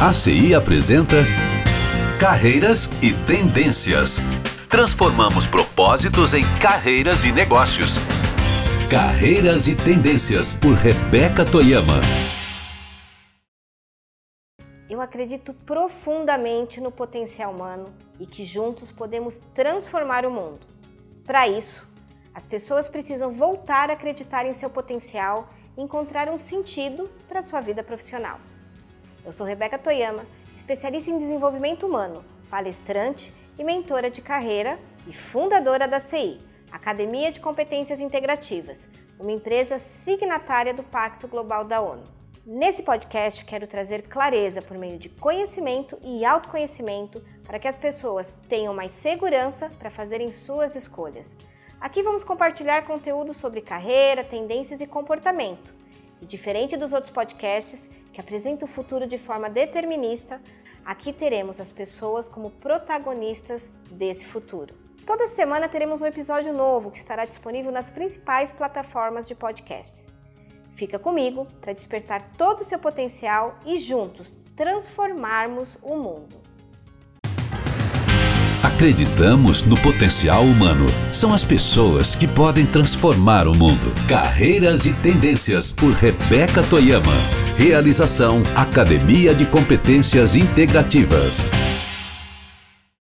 [0.00, 1.18] ACI apresenta
[2.18, 4.18] Carreiras e Tendências.
[4.68, 7.98] Transformamos propósitos em carreiras e negócios.
[8.90, 11.94] Carreiras e Tendências, por Rebeca Toyama.
[14.90, 20.60] Eu acredito profundamente no potencial humano e que juntos podemos transformar o mundo.
[21.24, 21.88] Para isso,
[22.34, 25.48] as pessoas precisam voltar a acreditar em seu potencial
[25.78, 28.40] e encontrar um sentido para sua vida profissional.
[29.24, 35.88] Eu sou Rebeca Toyama, especialista em desenvolvimento humano, palestrante e mentora de carreira e fundadora
[35.88, 36.38] da CI,
[36.70, 38.86] Academia de Competências Integrativas,
[39.18, 42.04] uma empresa signatária do Pacto Global da ONU.
[42.44, 48.26] Nesse podcast, quero trazer clareza por meio de conhecimento e autoconhecimento para que as pessoas
[48.46, 51.34] tenham mais segurança para fazerem suas escolhas.
[51.80, 55.72] Aqui vamos compartilhar conteúdo sobre carreira, tendências e comportamento.
[56.20, 60.40] E diferente dos outros podcasts que apresentam o futuro de forma determinista,
[60.84, 64.72] aqui teremos as pessoas como protagonistas desse futuro.
[65.04, 70.06] Toda semana teremos um episódio novo que estará disponível nas principais plataformas de podcasts.
[70.76, 76.40] Fica comigo para despertar todo o seu potencial e juntos transformarmos o mundo.
[78.74, 80.86] Acreditamos no potencial humano.
[81.12, 83.94] São as pessoas que podem transformar o mundo.
[84.08, 87.12] Carreiras e Tendências por Rebeca Toyama.
[87.56, 91.52] Realização Academia de Competências Integrativas.